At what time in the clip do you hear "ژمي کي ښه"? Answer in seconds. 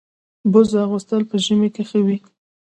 1.45-1.99